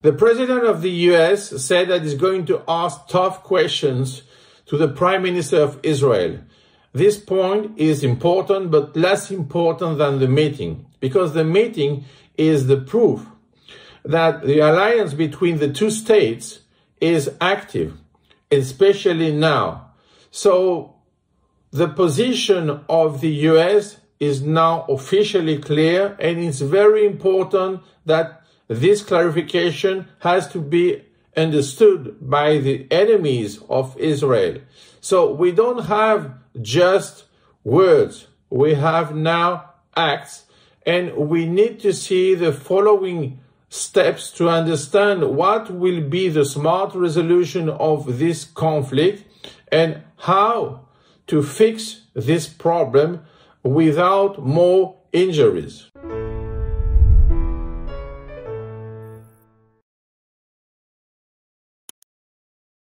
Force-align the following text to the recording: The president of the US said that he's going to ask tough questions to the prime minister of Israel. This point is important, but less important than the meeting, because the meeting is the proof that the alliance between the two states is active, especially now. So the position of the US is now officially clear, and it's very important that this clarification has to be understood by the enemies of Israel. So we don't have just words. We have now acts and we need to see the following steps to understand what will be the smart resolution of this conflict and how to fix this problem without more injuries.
The 0.00 0.12
president 0.12 0.64
of 0.64 0.80
the 0.80 0.92
US 1.10 1.48
said 1.64 1.88
that 1.88 2.02
he's 2.02 2.14
going 2.14 2.46
to 2.46 2.62
ask 2.68 3.08
tough 3.08 3.42
questions 3.42 4.22
to 4.66 4.76
the 4.76 4.86
prime 4.86 5.24
minister 5.24 5.60
of 5.60 5.80
Israel. 5.82 6.38
This 6.92 7.18
point 7.18 7.76
is 7.76 8.04
important, 8.04 8.70
but 8.70 8.96
less 8.96 9.32
important 9.32 9.98
than 9.98 10.20
the 10.20 10.28
meeting, 10.28 10.86
because 11.00 11.32
the 11.34 11.42
meeting 11.42 12.04
is 12.36 12.68
the 12.68 12.76
proof 12.76 13.26
that 14.04 14.46
the 14.46 14.60
alliance 14.60 15.14
between 15.14 15.58
the 15.58 15.72
two 15.72 15.90
states 15.90 16.60
is 17.00 17.32
active, 17.40 17.94
especially 18.52 19.32
now. 19.32 19.90
So 20.30 20.94
the 21.72 21.88
position 21.88 22.84
of 22.88 23.20
the 23.20 23.30
US 23.50 23.96
is 24.20 24.42
now 24.42 24.82
officially 24.88 25.58
clear, 25.58 26.16
and 26.20 26.38
it's 26.38 26.60
very 26.60 27.04
important 27.04 27.80
that 28.06 28.44
this 28.68 29.02
clarification 29.02 30.08
has 30.20 30.48
to 30.48 30.60
be 30.60 31.02
understood 31.36 32.16
by 32.20 32.58
the 32.58 32.86
enemies 32.90 33.60
of 33.68 33.96
Israel. 33.98 34.60
So 35.00 35.32
we 35.32 35.52
don't 35.52 35.86
have 35.86 36.34
just 36.60 37.24
words. 37.64 38.28
We 38.50 38.74
have 38.74 39.14
now 39.14 39.70
acts 39.96 40.44
and 40.86 41.14
we 41.16 41.46
need 41.46 41.80
to 41.80 41.92
see 41.92 42.34
the 42.34 42.52
following 42.52 43.40
steps 43.68 44.30
to 44.32 44.48
understand 44.48 45.36
what 45.36 45.70
will 45.70 46.00
be 46.00 46.28
the 46.28 46.44
smart 46.44 46.94
resolution 46.94 47.68
of 47.68 48.18
this 48.18 48.44
conflict 48.44 49.24
and 49.70 50.02
how 50.16 50.86
to 51.26 51.42
fix 51.42 52.02
this 52.14 52.48
problem 52.48 53.20
without 53.62 54.42
more 54.42 54.96
injuries. 55.12 55.90